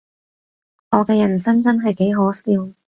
[0.89, 2.73] 我嘅人生真係幾可笑